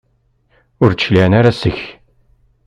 Ur 0.83 0.89
d-cliɛen 0.91 1.33
ara 1.39 1.51
seg-k? 1.59 1.81